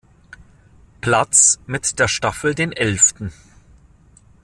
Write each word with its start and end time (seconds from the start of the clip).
Platz, 1.01 1.59
mit 1.67 1.99
der 1.99 2.07
Staffel 2.07 2.55
den 2.55 2.71
Elften. 2.71 3.31